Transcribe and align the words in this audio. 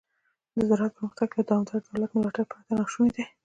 د 0.55 0.57
زراعت 0.69 0.91
پرمختګ 0.97 1.29
له 1.37 1.43
دوامداره 1.47 1.79
دولت 1.87 2.09
ملاتړ 2.13 2.43
پرته 2.51 2.71
ناشونی 2.79 3.11
دی. 3.15 3.23